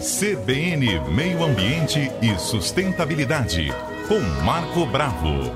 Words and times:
CBN 0.00 0.98
Meio 1.14 1.44
Ambiente 1.44 2.10
e 2.22 2.38
Sustentabilidade, 2.38 3.68
com 4.08 4.18
Marco 4.42 4.86
Bravo. 4.86 5.54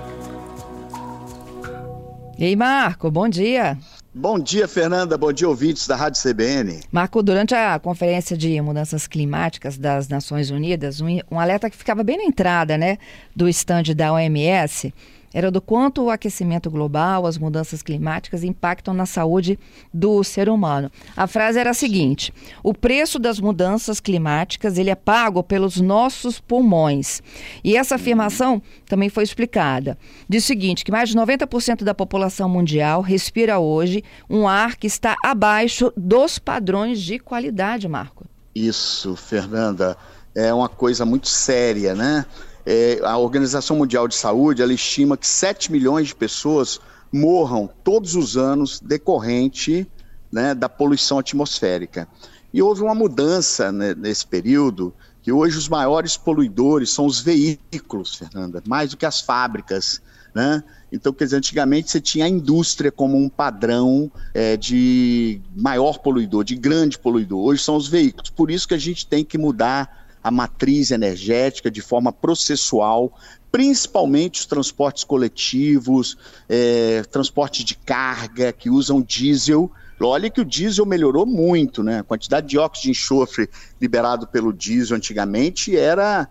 E 2.37 2.45
aí, 2.45 2.54
Marco, 2.54 3.11
bom 3.11 3.27
dia. 3.27 3.79
Bom 4.15 4.38
dia, 4.38 4.69
Fernanda. 4.69 5.17
Bom 5.17 5.33
dia, 5.33 5.49
ouvintes 5.49 5.87
da 5.87 5.96
Rádio 5.96 6.21
CBN. 6.21 6.80
Marco, 6.93 7.22
durante 7.22 7.54
a 7.54 7.79
Conferência 7.79 8.37
de 8.37 8.61
Mudanças 8.61 9.07
Climáticas 9.07 9.78
das 9.78 10.08
Nações 10.08 10.51
Unidas, 10.51 11.01
um, 11.01 11.06
um 11.31 11.40
alerta 11.40 11.71
que 11.71 11.76
ficava 11.76 12.04
bem 12.04 12.19
na 12.19 12.24
entrada 12.24 12.76
né, 12.76 12.99
do 13.35 13.49
estande 13.49 13.95
da 13.95 14.13
OMS 14.13 14.92
era 15.35 15.51
do 15.51 15.60
quanto 15.60 16.05
o 16.05 16.10
aquecimento 16.10 16.70
global, 16.70 17.27
as 17.27 17.37
mudanças 17.37 17.82
climáticas 17.82 18.45
impactam 18.45 18.95
na 18.95 19.05
saúde 19.05 19.59
do 19.92 20.23
ser 20.23 20.48
humano. 20.48 20.91
A 21.16 21.27
frase 21.27 21.59
era 21.59 21.70
a 21.70 21.74
seguinte: 21.74 22.32
o 22.62 22.73
preço 22.73 23.18
das 23.18 23.41
mudanças 23.41 23.98
climáticas 23.98 24.78
ele 24.78 24.91
é 24.91 24.95
pago 24.95 25.42
pelos 25.42 25.80
nossos 25.80 26.38
pulmões. 26.38 27.20
E 27.64 27.76
essa 27.76 27.96
afirmação 27.96 28.62
também 28.86 29.09
foi 29.09 29.24
explicada. 29.24 29.98
Diz 30.28 30.45
o 30.45 30.46
seguinte: 30.46 30.84
que 30.84 30.92
mais 30.92 31.09
de 31.09 31.16
90% 31.16 31.82
da 31.82 31.92
população 31.92 32.48
mundial 32.48 33.02
respira 33.02 33.59
hoje 33.59 34.04
um 34.30 34.46
ar 34.46 34.76
que 34.76 34.87
está 34.87 35.16
abaixo 35.24 35.92
dos 35.96 36.38
padrões 36.38 37.02
de 37.02 37.18
qualidade, 37.18 37.88
Marco. 37.88 38.24
Isso, 38.54 39.16
Fernanda, 39.16 39.96
é 40.32 40.54
uma 40.54 40.68
coisa 40.68 41.04
muito 41.04 41.26
séria, 41.26 41.95
né? 41.95 42.24
É, 42.66 43.00
a 43.02 43.18
Organização 43.18 43.77
Mundial 43.77 44.09
de 44.09 44.14
Saúde 44.14 44.62
ela 44.62 44.73
estima 44.73 45.16
que 45.16 45.27
7 45.27 45.70
milhões 45.70 46.09
de 46.09 46.14
pessoas 46.14 46.80
morram 47.12 47.70
todos 47.84 48.16
os 48.16 48.37
anos 48.37 48.80
decorrente 48.80 49.87
né, 50.32 50.54
da 50.54 50.68
poluição 50.68 51.18
atmosférica. 51.18 52.09
E 52.52 52.62
houve 52.62 52.82
uma 52.82 52.95
mudança 52.95 53.70
né, 53.70 53.95
nesse 53.95 54.27
período, 54.27 54.92
que 55.23 55.30
hoje 55.30 55.56
os 55.56 55.68
maiores 55.68 56.16
poluidores 56.16 56.90
são 56.90 57.06
os 57.06 57.20
veículos, 57.20 58.15
Fernanda, 58.15 58.62
mais 58.66 58.90
do 58.90 58.96
que 58.96 59.07
as 59.07 59.20
fábricas. 59.20 60.02
Né? 60.35 60.62
Então, 60.92 61.12
quer 61.12 61.24
dizer, 61.24 61.37
antigamente 61.37 61.90
você 61.90 62.01
tinha 62.01 62.24
a 62.24 62.29
indústria 62.29 62.90
como 62.90 63.16
um 63.16 63.29
padrão 63.29 64.11
é, 64.33 64.57
de 64.57 65.41
maior 65.57 65.98
poluidor, 65.98 66.45
de 66.45 66.57
grande 66.57 66.98
poluidor. 66.98 67.45
Hoje 67.45 67.62
são 67.62 67.77
os 67.77 67.89
veículos. 67.89 68.31
Por 68.31 68.51
isso 68.51 68.67
que 68.69 68.75
a 68.75 68.79
gente 68.79 69.07
tem 69.07 69.25
que 69.25 69.39
mudar 69.39 70.04
a 70.25 70.30
matriz 70.30 70.91
energética 70.91 71.70
de 71.70 71.83
forma 71.83 72.11
processual, 72.11 73.12
principalmente 73.53 74.41
os 74.41 74.47
transportes 74.47 75.05
coletivos, 75.05 76.17
é, 76.48 77.03
transportes 77.12 77.62
de 77.62 77.75
carga 77.75 78.50
que 78.50 78.70
usam 78.70 79.02
diesel. 79.02 79.70
Olha 80.00 80.30
que 80.30 80.41
o 80.41 80.45
diesel 80.45 80.86
melhorou 80.86 81.27
muito, 81.27 81.83
né? 81.83 82.00
A 82.00 82.02
quantidade 82.02 82.47
de 82.47 82.52
dióxido 82.52 82.84
de 82.84 82.91
enxofre 82.91 83.48
liberado 83.80 84.27
pelo 84.27 84.52
diesel 84.52 84.97
antigamente 84.97 85.77
era 85.77 86.27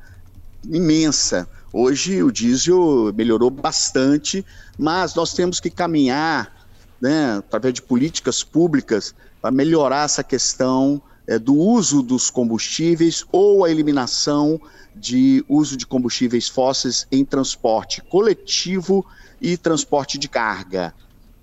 imensa. 0.66 1.48
Hoje 1.72 2.22
o 2.24 2.32
diesel 2.32 3.14
melhorou 3.16 3.52
bastante, 3.52 4.44
mas 4.78 5.14
nós 5.14 5.34
temos 5.34 5.60
que 5.60 5.70
caminhar, 5.70 6.52
né, 7.00 7.38
através 7.38 7.74
de 7.76 7.82
políticas 7.82 8.44
públicas, 8.44 9.16
para 9.42 9.52
melhorar 9.52 10.06
essa 10.06 10.24
questão 10.24 11.02
é, 11.28 11.40
do 11.40 11.56
uso 11.56 12.02
dos 12.02 12.30
combustíveis 12.30 13.26
ou 13.32 13.64
a 13.64 13.72
eliminação 13.72 14.60
de 14.96 15.44
uso 15.48 15.76
de 15.76 15.88
combustíveis 15.88 16.48
fósseis 16.48 17.08
em 17.12 17.26
transporte 17.26 18.02
coletivo 18.02 19.06
e 19.42 19.58
transporte 19.58 20.18
de 20.18 20.28
carga. 20.28 20.94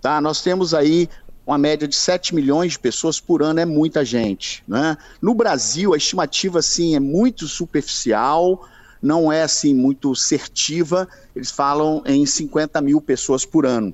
Tá? 0.01 0.21
Nós 0.21 0.43
temos 0.43 0.73
aí 0.73 1.09
uma 1.47 1.59
média 1.59 1.89
de 1.89 1.97
7 1.97 2.35
milhões 2.35 2.73
de 2.73 2.79
pessoas 2.79 3.19
por 3.19 3.43
ano, 3.43 3.61
é 3.61 3.65
muita 3.65 4.05
gente. 4.05 4.63
Né? 4.69 4.97
No 5.21 5.35
Brasil, 5.35 5.93
a 5.93 5.97
estimativa 5.97 6.63
sim 6.63 6.95
é 6.95 7.01
muito 7.01 7.49
superficial, 7.49 8.69
não 9.03 9.33
é 9.33 9.43
assim 9.43 9.75
muito 9.75 10.15
certiva, 10.15 11.09
eles 11.35 11.51
falam 11.51 12.03
em 12.07 12.25
50 12.25 12.81
mil 12.81 13.01
pessoas 13.01 13.45
por 13.45 13.67
ano. 13.67 13.93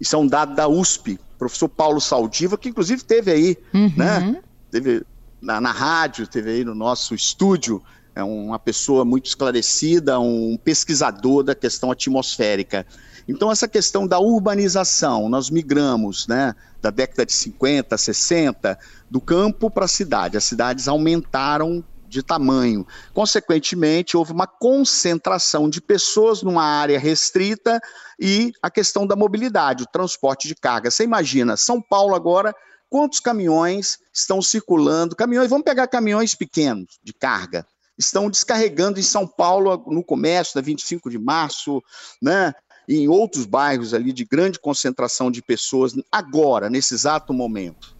Isso 0.00 0.16
é 0.16 0.18
um 0.18 0.26
dado 0.26 0.54
da 0.54 0.66
USP, 0.66 1.18
professor 1.38 1.68
Paulo 1.68 2.00
Saldiva, 2.00 2.56
que 2.56 2.68
inclusive 2.68 3.04
teve 3.04 3.30
aí, 3.30 3.58
uhum. 3.74 3.92
né? 3.96 4.40
Teve 4.70 5.04
na, 5.40 5.60
na 5.60 5.72
rádio, 5.72 6.26
teve 6.26 6.50
aí 6.50 6.64
no 6.64 6.74
nosso 6.74 7.14
estúdio, 7.14 7.82
é 8.14 8.22
uma 8.22 8.58
pessoa 8.58 9.04
muito 9.04 9.26
esclarecida, 9.26 10.18
um 10.18 10.56
pesquisador 10.56 11.42
da 11.42 11.54
questão 11.54 11.90
atmosférica. 11.90 12.86
Então, 13.28 13.50
essa 13.50 13.68
questão 13.68 14.06
da 14.06 14.18
urbanização, 14.18 15.28
nós 15.28 15.48
migramos 15.50 16.26
né, 16.26 16.54
da 16.82 16.90
década 16.90 17.24
de 17.24 17.32
50, 17.32 17.96
60, 17.96 18.78
do 19.08 19.20
campo 19.20 19.70
para 19.70 19.84
a 19.84 19.88
cidade. 19.88 20.36
As 20.36 20.44
cidades 20.44 20.88
aumentaram 20.88 21.84
de 22.08 22.22
tamanho. 22.24 22.84
Consequentemente, 23.14 24.16
houve 24.16 24.32
uma 24.32 24.46
concentração 24.46 25.70
de 25.70 25.80
pessoas 25.80 26.42
numa 26.42 26.64
área 26.64 26.98
restrita 26.98 27.80
e 28.18 28.52
a 28.60 28.68
questão 28.68 29.06
da 29.06 29.14
mobilidade, 29.14 29.84
o 29.84 29.86
transporte 29.86 30.48
de 30.48 30.56
carga. 30.56 30.90
Você 30.90 31.04
imagina, 31.04 31.56
São 31.56 31.80
Paulo 31.80 32.16
agora 32.16 32.52
quantos 32.90 33.20
caminhões 33.20 33.98
estão 34.12 34.42
circulando, 34.42 35.14
caminhões, 35.14 35.48
vamos 35.48 35.64
pegar 35.64 35.86
caminhões 35.86 36.34
pequenos 36.34 36.98
de 37.02 37.14
carga, 37.14 37.64
estão 37.96 38.28
descarregando 38.28 38.98
em 38.98 39.02
São 39.02 39.26
Paulo 39.26 39.84
no 39.86 40.02
comércio 40.02 40.56
da 40.56 40.60
25 40.60 41.08
de 41.08 41.18
março, 41.18 41.82
né? 42.20 42.52
E 42.88 42.96
em 42.96 43.08
outros 43.08 43.46
bairros 43.46 43.94
ali 43.94 44.12
de 44.12 44.24
grande 44.24 44.58
concentração 44.58 45.30
de 45.30 45.40
pessoas 45.40 45.94
agora, 46.10 46.68
nesse 46.68 46.92
exato 46.92 47.32
momento. 47.32 47.96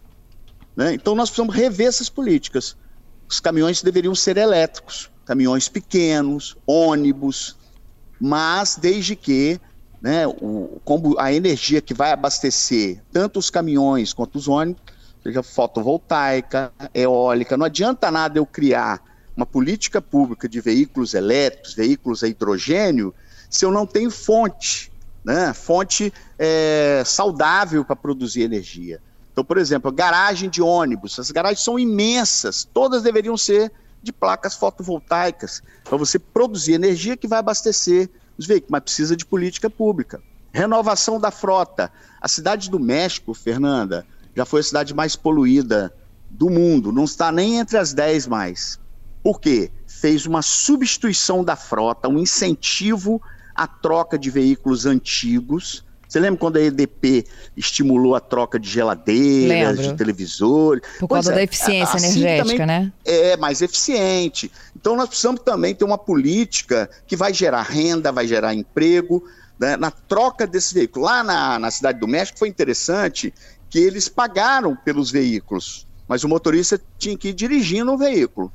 Né? 0.75 0.93
Então 0.93 1.15
nós 1.15 1.29
precisamos 1.29 1.55
rever 1.55 1.87
essas 1.87 2.09
políticas. 2.09 2.75
Os 3.29 3.39
caminhões 3.39 3.81
deveriam 3.81 4.13
ser 4.13 4.35
elétricos, 4.35 5.09
caminhões 5.25 5.69
pequenos, 5.69 6.57
ônibus, 6.67 7.55
mas 8.19 8.75
desde 8.75 9.15
que 9.15 9.61
né, 10.01 10.25
o, 10.27 10.81
a 11.19 11.31
energia 11.31 11.79
que 11.79 11.93
vai 11.93 12.11
abastecer 12.11 13.01
tanto 13.11 13.37
os 13.37 13.49
caminhões 13.49 14.13
quanto 14.13 14.37
os 14.37 14.47
ônibus, 14.47 14.81
seja 15.21 15.43
fotovoltaica, 15.43 16.73
eólica. 16.93 17.55
Não 17.55 17.67
adianta 17.67 18.09
nada 18.09 18.39
eu 18.39 18.45
criar 18.45 19.01
uma 19.37 19.45
política 19.45 20.01
pública 20.01 20.49
de 20.49 20.59
veículos 20.59 21.13
elétricos, 21.13 21.75
veículos 21.75 22.23
a 22.23 22.27
hidrogênio, 22.27 23.13
se 23.49 23.63
eu 23.63 23.71
não 23.71 23.85
tenho 23.85 24.09
fonte, 24.09 24.91
né, 25.23 25.53
fonte 25.53 26.11
é, 26.39 27.03
saudável 27.05 27.85
para 27.85 27.95
produzir 27.95 28.41
energia. 28.41 28.99
Então, 29.31 29.43
por 29.43 29.57
exemplo, 29.57 29.91
garagem 29.91 30.49
de 30.49 30.61
ônibus, 30.61 31.17
as 31.19 31.31
garagens 31.31 31.63
são 31.63 31.77
imensas, 31.77 32.67
todas 32.73 33.03
deveriam 33.03 33.37
ser 33.37 33.71
de 34.03 34.11
placas 34.11 34.55
fotovoltaicas, 34.55 35.61
para 35.83 35.95
você 35.95 36.17
produzir 36.17 36.73
energia 36.73 37.15
que 37.15 37.27
vai 37.27 37.39
abastecer 37.39 38.09
os 38.41 38.47
veículos, 38.47 38.71
mas 38.71 38.83
precisa 38.83 39.15
de 39.15 39.25
política 39.25 39.69
pública. 39.69 40.21
Renovação 40.53 41.19
da 41.19 41.31
frota. 41.31 41.91
A 42.19 42.27
cidade 42.27 42.69
do 42.69 42.79
México, 42.79 43.33
Fernanda, 43.33 44.05
já 44.35 44.45
foi 44.45 44.59
a 44.59 44.63
cidade 44.63 44.93
mais 44.93 45.15
poluída 45.15 45.93
do 46.29 46.49
mundo, 46.49 46.91
não 46.91 47.03
está 47.03 47.31
nem 47.31 47.59
entre 47.59 47.77
as 47.77 47.93
10 47.93 48.27
mais. 48.27 48.79
Por 49.23 49.39
quê? 49.39 49.71
Fez 49.85 50.25
uma 50.25 50.41
substituição 50.41 51.43
da 51.43 51.55
frota, 51.55 52.07
um 52.07 52.17
incentivo 52.17 53.21
à 53.53 53.67
troca 53.67 54.17
de 54.17 54.29
veículos 54.29 54.85
antigos. 54.85 55.85
Você 56.11 56.19
lembra 56.19 56.41
quando 56.41 56.57
a 56.57 56.61
EDP 56.61 57.25
estimulou 57.55 58.15
a 58.15 58.19
troca 58.19 58.59
de 58.59 58.69
geladeiras, 58.69 59.77
Lembro. 59.77 59.93
de 59.93 59.93
televisores? 59.93 60.83
Por 60.99 61.07
causa 61.07 61.31
é, 61.31 61.35
da 61.35 61.43
eficiência 61.43 61.95
assim 61.95 62.19
energética, 62.19 62.65
né? 62.65 62.91
É, 63.05 63.37
mais 63.37 63.61
eficiente. 63.61 64.51
Então 64.75 64.97
nós 64.97 65.07
precisamos 65.07 65.39
também 65.39 65.73
ter 65.73 65.85
uma 65.85 65.97
política 65.97 66.89
que 67.07 67.15
vai 67.15 67.33
gerar 67.33 67.61
renda, 67.61 68.11
vai 68.11 68.27
gerar 68.27 68.53
emprego, 68.53 69.23
né, 69.57 69.77
na 69.77 69.89
troca 69.89 70.45
desse 70.45 70.73
veículo. 70.73 71.05
Lá 71.05 71.23
na, 71.23 71.57
na 71.57 71.71
Cidade 71.71 71.97
do 71.97 72.09
México 72.09 72.37
foi 72.37 72.49
interessante 72.49 73.33
que 73.69 73.79
eles 73.79 74.09
pagaram 74.09 74.75
pelos 74.75 75.11
veículos, 75.11 75.87
mas 76.09 76.25
o 76.25 76.27
motorista 76.27 76.77
tinha 76.97 77.17
que 77.17 77.29
ir 77.29 77.33
dirigindo 77.33 77.89
o 77.89 77.97
veículo, 77.97 78.51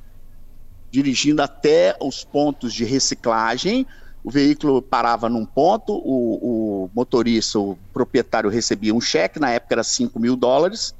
dirigindo 0.90 1.40
até 1.40 1.96
os 2.02 2.22
pontos 2.22 2.74
de 2.74 2.84
reciclagem, 2.84 3.86
o 4.26 4.30
veículo 4.30 4.82
parava 4.82 5.28
num 5.28 5.46
ponto, 5.46 5.92
o, 5.92 6.34
o, 6.42 6.65
motorista, 6.94 7.58
o 7.58 7.78
proprietário 7.92 8.50
recebia 8.50 8.94
um 8.94 9.00
cheque, 9.00 9.38
na 9.38 9.50
época 9.50 9.74
era 9.74 9.84
5 9.84 10.18
mil 10.18 10.36
dólares, 10.36 10.94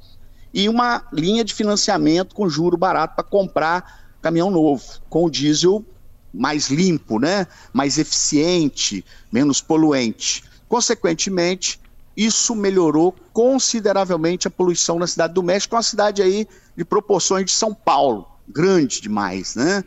e 0.53 0.67
uma 0.69 1.03
linha 1.11 1.43
de 1.43 1.53
financiamento 1.53 2.33
com 2.33 2.49
juro 2.49 2.77
barato 2.77 3.15
para 3.15 3.23
comprar 3.23 4.07
caminhão 4.21 4.49
novo, 4.49 4.83
com 5.09 5.25
o 5.25 5.29
diesel 5.29 5.85
mais 6.33 6.69
limpo, 6.69 7.19
né? 7.19 7.47
mais 7.73 7.97
eficiente, 7.97 9.03
menos 9.31 9.61
poluente. 9.61 10.43
Consequentemente, 10.67 11.79
isso 12.15 12.55
melhorou 12.55 13.15
consideravelmente 13.31 14.47
a 14.47 14.51
poluição 14.51 14.97
na 14.97 15.07
cidade 15.07 15.33
do 15.33 15.43
México, 15.43 15.75
uma 15.75 15.83
cidade 15.83 16.21
aí 16.21 16.47
de 16.75 16.83
proporções 16.83 17.45
de 17.45 17.51
São 17.51 17.73
Paulo, 17.73 18.27
grande 18.47 18.99
demais, 19.01 19.55
né? 19.55 19.83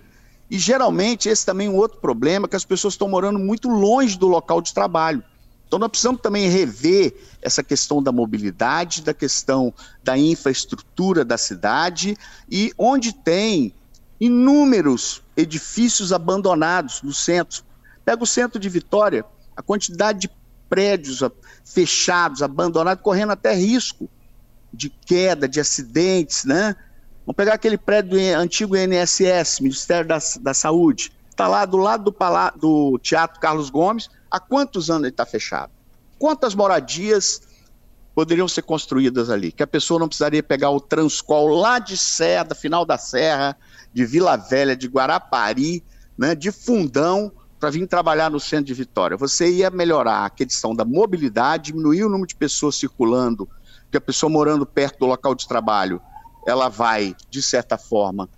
E 0.51 0.59
geralmente 0.59 1.29
esse 1.29 1.47
também 1.47 1.69
é 1.69 1.71
um 1.71 1.77
outro 1.77 1.99
problema, 1.99 2.49
que 2.49 2.57
as 2.57 2.65
pessoas 2.65 2.95
estão 2.95 3.09
morando 3.09 3.39
muito 3.39 3.69
longe 3.69 4.19
do 4.19 4.27
local 4.27 4.61
de 4.61 4.75
trabalho. 4.75 5.23
Então 5.71 5.79
nós 5.79 5.89
precisamos 5.89 6.21
também 6.21 6.49
rever 6.49 7.15
essa 7.41 7.63
questão 7.63 8.03
da 8.03 8.11
mobilidade, 8.11 9.03
da 9.03 9.15
questão 9.15 9.73
da 10.03 10.19
infraestrutura 10.19 11.25
da 11.25 11.39
cidade 11.39 12.17
e 12.51 12.73
onde 12.77 13.13
tem 13.13 13.73
inúmeros 14.19 15.23
edifícios 15.37 16.13
abandonados 16.13 17.03
no 17.03 17.15
centro. 17.15 17.63
Pega 18.05 18.21
o 18.21 18.27
centro 18.27 18.59
de 18.59 18.69
Vitória, 18.69 19.25
a 19.57 19.63
quantidade 19.63 20.23
de 20.23 20.31
prédios 20.69 21.23
fechados, 21.65 22.43
abandonados, 22.43 23.05
correndo 23.05 23.31
até 23.31 23.55
risco 23.55 24.11
de 24.73 24.91
queda, 24.91 25.47
de 25.47 25.61
acidentes, 25.61 26.45
né? 26.45 26.75
Vamos 27.25 27.37
pegar 27.37 27.55
aquele 27.55 27.79
prédio 27.79 28.19
antigo 28.37 28.77
INSS, 28.77 29.61
Ministério 29.61 30.09
da, 30.09 30.19
da 30.41 30.53
Saúde, 30.53 31.13
está 31.41 31.49
lá 31.49 31.65
do 31.65 31.79
lado 31.79 32.05
do, 32.05 32.13
Palá, 32.13 32.51
do 32.51 32.99
Teatro 32.99 33.41
Carlos 33.41 33.71
Gomes, 33.71 34.11
há 34.31 34.39
quantos 34.39 34.91
anos 34.91 35.05
ele 35.05 35.11
está 35.11 35.25
fechado? 35.25 35.73
Quantas 36.19 36.55
moradias 36.55 37.41
poderiam 38.15 38.47
ser 38.47 38.61
construídas 38.61 39.31
ali? 39.31 39.51
Que 39.51 39.63
a 39.63 39.67
pessoa 39.67 39.99
não 39.99 40.07
precisaria 40.07 40.43
pegar 40.43 40.69
o 40.69 40.79
Transcol 40.79 41.49
lá 41.49 41.79
de 41.79 41.97
Serra, 41.97 42.45
da 42.45 42.55
final 42.55 42.85
da 42.85 42.99
Serra, 42.99 43.57
de 43.91 44.05
Vila 44.05 44.37
Velha, 44.37 44.77
de 44.77 44.87
Guarapari, 44.87 45.83
né, 46.19 46.35
de 46.35 46.53
Fundão, 46.53 47.33
para 47.59 47.71
vir 47.71 47.87
trabalhar 47.87 48.31
no 48.31 48.39
centro 48.39 48.67
de 48.67 48.75
Vitória. 48.75 49.17
Você 49.17 49.51
ia 49.51 49.71
melhorar 49.71 50.27
a 50.27 50.31
questão 50.31 50.75
da 50.75 50.85
mobilidade, 50.85 51.73
diminuir 51.73 52.05
o 52.05 52.11
número 52.11 52.27
de 52.27 52.37
pessoas 52.37 52.77
circulando, 52.77 53.49
porque 53.85 53.97
a 53.97 54.01
pessoa 54.01 54.29
morando 54.29 54.67
perto 54.67 54.99
do 54.99 55.07
local 55.07 55.35
de 55.35 55.49
trabalho, 55.49 56.03
ela 56.47 56.69
vai, 56.69 57.17
de 57.31 57.41
certa 57.41 57.79
forma, 57.79 58.29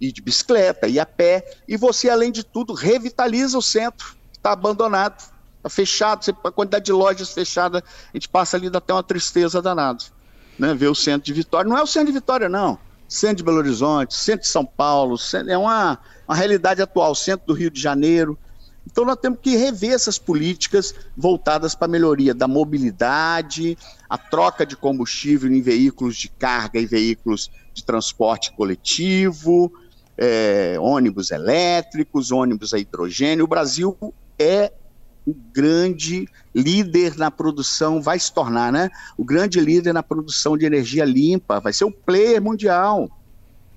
ir 0.00 0.12
de 0.12 0.22
bicicleta, 0.22 0.88
ir 0.88 0.98
a 0.98 1.06
pé, 1.06 1.44
e 1.68 1.76
você, 1.76 2.08
além 2.08 2.32
de 2.32 2.42
tudo, 2.42 2.72
revitaliza 2.72 3.58
o 3.58 3.62
centro, 3.62 4.16
está 4.32 4.52
abandonado, 4.52 5.22
está 5.58 5.68
fechado, 5.68 6.36
a 6.42 6.50
quantidade 6.50 6.86
de 6.86 6.92
lojas 6.92 7.30
fechadas, 7.30 7.82
a 7.82 8.16
gente 8.16 8.28
passa 8.28 8.56
ali 8.56 8.70
dá 8.70 8.78
até 8.78 8.92
uma 8.92 9.02
tristeza 9.02 9.60
danada, 9.60 10.02
né, 10.58 10.74
ver 10.74 10.88
o 10.88 10.94
centro 10.94 11.26
de 11.26 11.32
Vitória. 11.32 11.68
Não 11.68 11.76
é 11.76 11.82
o 11.82 11.86
centro 11.86 12.06
de 12.08 12.12
Vitória, 12.12 12.48
não. 12.48 12.78
Centro 13.08 13.36
de 13.36 13.42
Belo 13.42 13.58
Horizonte, 13.58 14.14
centro 14.14 14.42
de 14.42 14.48
São 14.48 14.64
Paulo, 14.64 15.16
é 15.48 15.58
uma, 15.58 15.98
uma 16.28 16.36
realidade 16.36 16.80
atual, 16.80 17.14
centro 17.14 17.46
do 17.48 17.52
Rio 17.52 17.70
de 17.70 17.80
Janeiro, 17.80 18.38
então 18.86 19.04
nós 19.04 19.16
temos 19.16 19.38
que 19.40 19.56
rever 19.56 19.92
essas 19.92 20.18
políticas 20.18 20.94
voltadas 21.16 21.74
para 21.74 21.86
a 21.86 21.90
melhoria 21.90 22.34
da 22.34 22.48
mobilidade, 22.48 23.76
a 24.08 24.18
troca 24.18 24.64
de 24.64 24.76
combustível 24.76 25.50
em 25.50 25.60
veículos 25.60 26.16
de 26.16 26.28
carga 26.28 26.80
e 26.80 26.86
veículos 26.86 27.50
de 27.72 27.84
transporte 27.84 28.52
coletivo, 28.52 29.72
é, 30.16 30.76
ônibus 30.78 31.30
elétricos, 31.30 32.30
ônibus 32.30 32.74
a 32.74 32.78
hidrogênio. 32.78 33.44
O 33.44 33.48
Brasil 33.48 33.96
é 34.38 34.72
o 35.26 35.34
grande 35.34 36.26
líder 36.54 37.16
na 37.16 37.30
produção, 37.30 38.00
vai 38.00 38.18
se 38.18 38.32
tornar, 38.32 38.72
né? 38.72 38.90
O 39.16 39.24
grande 39.24 39.60
líder 39.60 39.92
na 39.92 40.02
produção 40.02 40.56
de 40.56 40.64
energia 40.64 41.04
limpa, 41.04 41.60
vai 41.60 41.72
ser 41.72 41.84
o 41.84 41.92
player 41.92 42.42
mundial. 42.42 43.08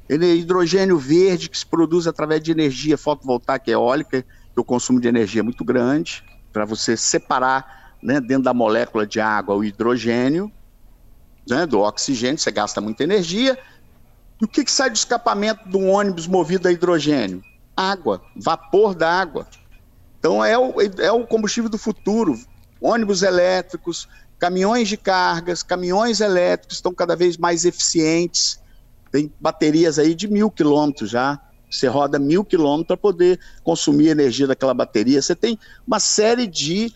Ele 0.10 0.26
é 0.26 0.36
hidrogênio 0.36 0.98
verde 0.98 1.50
que 1.50 1.58
se 1.58 1.66
produz 1.66 2.08
através 2.08 2.42
de 2.42 2.52
energia 2.52 2.98
fotovoltaica 2.98 3.70
eólica 3.72 4.26
o 4.62 4.64
consumo 4.64 5.00
de 5.00 5.08
energia 5.08 5.42
é 5.42 5.44
muito 5.44 5.64
grande, 5.64 6.24
para 6.52 6.66
você 6.66 6.96
separar 6.96 7.96
né, 8.02 8.22
dentro 8.22 8.44
da 8.44 8.54
molécula 8.54 9.08
de 9.08 9.20
água 9.20 9.56
o 9.56 9.64
hidrogênio 9.64 10.52
né, 11.48 11.66
do 11.66 11.80
oxigênio, 11.80 12.38
você 12.38 12.52
gasta 12.52 12.80
muita 12.80 13.04
energia. 13.04 13.58
E 14.42 14.46
o 14.46 14.48
que, 14.48 14.64
que 14.64 14.72
sai 14.72 14.90
do 14.90 14.96
escapamento 14.96 15.68
de 15.70 15.78
um 15.78 15.90
ônibus 15.90 16.28
movido 16.28 16.68
a 16.68 16.72
hidrogênio? 16.72 17.44
Água, 17.76 18.22
vapor 18.36 18.94
da 18.94 19.10
água. 19.10 19.48
Então 20.20 20.44
é 20.44 20.58
o, 20.58 20.80
é 20.82 21.12
o 21.12 21.26
combustível 21.28 21.70
do 21.70 21.78
futuro. 21.78 22.40
Ônibus 22.80 23.24
elétricos, 23.24 24.08
caminhões 24.40 24.90
de 24.90 24.98
cargas, 24.98 25.64
caminhões 25.64 26.20
elétricos 26.20 26.78
estão 26.78 26.94
cada 26.94 27.16
vez 27.16 27.38
mais 27.38 27.66
eficientes. 27.66 28.60
Tem 29.12 29.32
baterias 29.40 30.00
aí 30.00 30.14
de 30.16 30.28
mil 30.28 30.50
quilômetros 30.50 31.10
já. 31.10 31.40
Você 31.70 31.88
roda 31.88 32.20
mil 32.20 32.46
quilômetros 32.46 32.88
para 32.88 32.98
poder 32.98 33.40
consumir 33.64 34.10
energia 34.10 34.46
daquela 34.46 34.74
bateria. 34.74 35.22
Você 35.22 35.36
tem 35.36 35.58
uma 35.88 36.00
série 36.00 36.46
de 36.46 36.94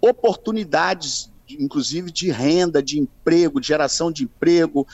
oportunidades, 0.00 1.32
inclusive 1.48 2.10
de 2.10 2.30
renda, 2.30 2.82
de 2.82 2.98
emprego, 2.98 3.60
de 3.60 3.66
geração 3.66 4.12
de 4.12 4.24
emprego, 4.24 4.86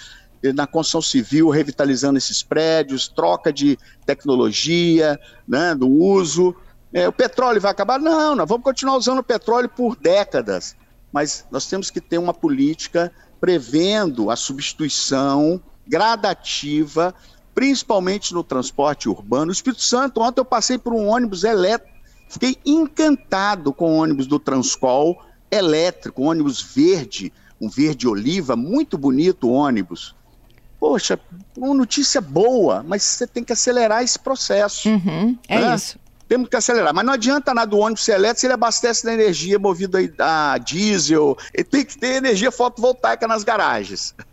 na 0.54 0.66
construção 0.66 1.02
civil, 1.02 1.50
revitalizando 1.50 2.18
esses 2.18 2.42
prédios, 2.42 3.08
troca 3.08 3.52
de 3.52 3.78
tecnologia, 4.06 5.18
né, 5.46 5.74
do 5.74 5.88
uso. 5.88 6.54
É, 6.92 7.06
o 7.06 7.12
petróleo 7.12 7.60
vai 7.60 7.70
acabar? 7.70 7.98
Não, 8.00 8.34
nós 8.34 8.48
vamos 8.48 8.64
continuar 8.64 8.96
usando 8.96 9.18
o 9.18 9.24
petróleo 9.24 9.68
por 9.68 9.96
décadas. 9.96 10.74
Mas 11.12 11.44
nós 11.50 11.66
temos 11.66 11.90
que 11.90 12.00
ter 12.00 12.18
uma 12.18 12.32
política 12.32 13.12
prevendo 13.40 14.30
a 14.30 14.36
substituição 14.36 15.60
gradativa 15.86 17.14
principalmente 17.54 18.32
no 18.32 18.42
transporte 18.42 19.08
urbano. 19.08 19.50
O 19.50 19.52
Espírito 19.52 19.82
Santo, 19.82 20.20
ontem 20.20 20.40
eu 20.40 20.44
passei 20.44 20.78
por 20.78 20.92
um 20.92 21.08
ônibus 21.08 21.44
elétrico, 21.44 21.94
fiquei 22.28 22.56
encantado 22.64 23.72
com 23.72 23.92
o 23.92 23.96
ônibus 23.96 24.26
do 24.26 24.38
Transcol 24.38 25.20
elétrico, 25.50 26.22
um 26.22 26.26
ônibus 26.26 26.62
verde, 26.62 27.32
um 27.60 27.68
verde 27.68 28.06
oliva, 28.08 28.56
muito 28.56 28.96
bonito 28.96 29.48
o 29.48 29.52
ônibus. 29.52 30.14
Poxa, 30.80 31.20
uma 31.54 31.74
notícia 31.74 32.22
boa, 32.22 32.82
mas 32.82 33.02
você 33.02 33.26
tem 33.26 33.44
que 33.44 33.52
acelerar 33.52 34.02
esse 34.02 34.18
processo. 34.18 34.88
Uhum, 34.88 35.38
é 35.46 35.60
né? 35.60 35.74
isso. 35.74 35.98
Temos 36.26 36.48
que 36.48 36.56
acelerar. 36.56 36.94
Mas 36.94 37.04
não 37.04 37.12
adianta 37.12 37.52
nada 37.52 37.76
o 37.76 37.80
ônibus 37.80 38.08
elétrico 38.08 38.40
se 38.40 38.46
ele 38.46 38.54
abastece 38.54 39.04
da 39.04 39.12
energia 39.12 39.58
movida 39.58 39.98
a 40.18 40.56
diesel. 40.56 41.36
Ele 41.52 41.64
tem 41.64 41.84
que 41.84 41.98
ter 41.98 42.14
energia 42.14 42.50
fotovoltaica 42.50 43.28
nas 43.28 43.44
garagens. 43.44 44.14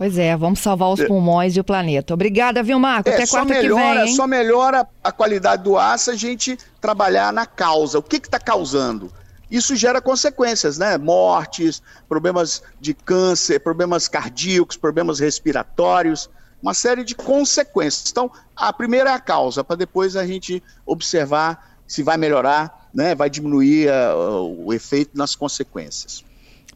Pois 0.00 0.16
é, 0.16 0.34
vamos 0.34 0.60
salvar 0.60 0.88
os 0.88 1.00
é. 1.00 1.06
pulmões 1.06 1.56
e 1.58 1.60
o 1.60 1.64
planeta. 1.64 2.14
Obrigada, 2.14 2.62
viu, 2.62 2.78
Marco? 2.78 3.10
É, 3.10 3.16
Até 3.16 3.26
quarta 3.26 3.52
melhora, 3.52 3.82
que 3.82 3.98
vem. 3.98 4.08
Hein? 4.08 4.16
Só 4.16 4.26
melhora 4.26 4.88
a 5.04 5.12
qualidade 5.12 5.62
do 5.62 5.76
ar 5.76 5.98
se 5.98 6.10
a 6.10 6.14
gente 6.14 6.56
trabalhar 6.80 7.30
na 7.34 7.44
causa. 7.44 7.98
O 7.98 8.02
que 8.02 8.16
está 8.16 8.38
causando? 8.38 9.12
Isso 9.50 9.74
gera 9.74 10.00
consequências, 10.00 10.78
né? 10.78 10.96
Mortes, 10.96 11.82
problemas 12.08 12.62
de 12.80 12.94
câncer, 12.94 13.60
problemas 13.60 14.06
cardíacos, 14.06 14.76
problemas 14.76 15.18
respiratórios, 15.18 16.30
uma 16.62 16.74
série 16.74 17.02
de 17.02 17.14
consequências. 17.14 18.10
Então, 18.10 18.30
a 18.54 18.72
primeira 18.72 19.10
é 19.10 19.14
a 19.14 19.18
causa, 19.18 19.64
para 19.64 19.76
depois 19.76 20.14
a 20.16 20.26
gente 20.26 20.62
observar 20.86 21.78
se 21.86 22.02
vai 22.02 22.16
melhorar, 22.16 22.88
né? 22.94 23.14
Vai 23.14 23.28
diminuir 23.28 23.88
uh, 23.88 24.64
o 24.64 24.72
efeito 24.72 25.16
nas 25.16 25.34
consequências. 25.34 26.24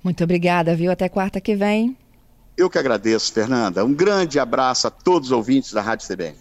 Muito 0.02 0.24
obrigada, 0.24 0.74
viu? 0.74 0.90
Até 0.90 1.08
quarta 1.08 1.40
que 1.40 1.54
vem. 1.54 1.96
Eu 2.56 2.68
que 2.68 2.78
agradeço, 2.78 3.32
Fernanda. 3.32 3.84
Um 3.84 3.94
grande 3.94 4.38
abraço 4.38 4.86
a 4.86 4.90
todos 4.90 5.28
os 5.28 5.32
ouvintes 5.32 5.72
da 5.72 5.80
Rádio 5.80 6.06
CBN. 6.06 6.36